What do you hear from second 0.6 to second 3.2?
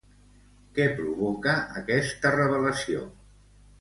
Què provoca aquesta revelació?